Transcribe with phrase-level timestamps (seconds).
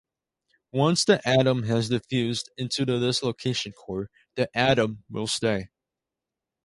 [0.73, 5.69] Once the atom has diffused into the dislocation core the atom will stay.